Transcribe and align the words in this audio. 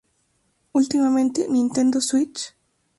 Ultimate 0.73 1.45
Nintendo 1.47 2.01
Switch. 2.01 2.55